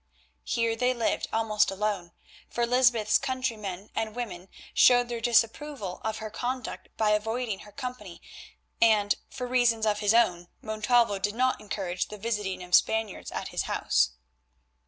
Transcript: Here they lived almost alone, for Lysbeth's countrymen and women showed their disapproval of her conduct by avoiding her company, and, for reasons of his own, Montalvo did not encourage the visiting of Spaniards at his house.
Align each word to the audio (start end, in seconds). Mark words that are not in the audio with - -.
Here 0.43 0.75
they 0.75 0.95
lived 0.95 1.27
almost 1.31 1.69
alone, 1.69 2.11
for 2.49 2.65
Lysbeth's 2.65 3.19
countrymen 3.19 3.91
and 3.93 4.15
women 4.15 4.49
showed 4.73 5.09
their 5.09 5.21
disapproval 5.21 6.01
of 6.03 6.17
her 6.17 6.31
conduct 6.31 6.89
by 6.97 7.11
avoiding 7.11 7.59
her 7.59 7.71
company, 7.71 8.19
and, 8.81 9.13
for 9.29 9.45
reasons 9.45 9.85
of 9.85 9.99
his 9.99 10.15
own, 10.15 10.47
Montalvo 10.59 11.19
did 11.19 11.35
not 11.35 11.61
encourage 11.61 12.07
the 12.07 12.17
visiting 12.17 12.63
of 12.63 12.73
Spaniards 12.73 13.31
at 13.31 13.49
his 13.49 13.65
house. 13.69 14.13